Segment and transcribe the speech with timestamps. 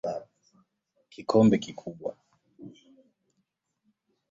[1.11, 2.11] Kikombe kubwa.